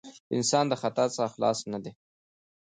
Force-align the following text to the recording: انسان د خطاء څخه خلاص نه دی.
انسان 0.35 0.65
د 0.69 0.73
خطاء 0.81 1.09
څخه 1.15 1.29
خلاص 1.35 1.59
نه 1.71 1.79
دی. 1.83 1.91